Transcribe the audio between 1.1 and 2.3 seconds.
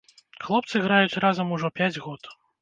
разам ужо пяць год.